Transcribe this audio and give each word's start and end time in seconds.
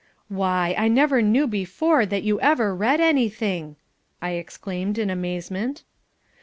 "Why! 0.29 0.73
I 0.79 0.87
never 0.87 1.21
knew 1.21 1.45
before 1.45 2.07
that 2.07 2.23
you 2.23 2.39
ever 2.41 2.73
read 2.75 2.99
anything!" 2.99 3.75
I 4.19 4.31
exclaimed 4.31 4.97
in 4.97 5.11
amazement. 5.11 5.83